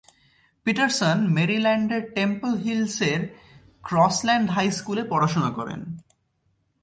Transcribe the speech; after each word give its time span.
Pietersen 0.65 1.17
মেরিল্যান্ডের 1.35 2.03
Temple 2.15 2.51
হিলসের 2.63 3.21
Crossland 3.83 4.47
high 4.49 4.67
স্কুলে 4.71 5.03
পড়াশোনা 5.09 5.49
করেন। 5.57 5.81